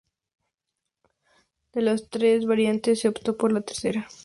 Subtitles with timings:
[1.73, 4.07] De las tres variantes se optó por la tercera.